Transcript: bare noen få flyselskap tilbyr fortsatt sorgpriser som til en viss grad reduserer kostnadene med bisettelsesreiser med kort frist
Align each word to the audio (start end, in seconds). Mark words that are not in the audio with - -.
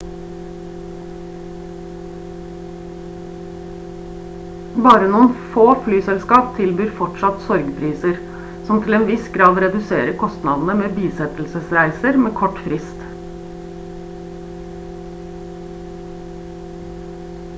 bare 4.85 5.09
noen 5.11 5.35
få 5.55 5.65
flyselskap 5.87 6.49
tilbyr 6.59 6.89
fortsatt 7.01 7.45
sorgpriser 7.49 8.17
som 8.71 8.81
til 8.87 8.97
en 8.99 9.05
viss 9.11 9.29
grad 9.37 9.61
reduserer 9.65 10.17
kostnadene 10.23 10.77
med 10.81 10.97
bisettelsesreiser 10.97 12.19
med 12.25 12.35
kort 12.41 12.63
frist 12.69 13.05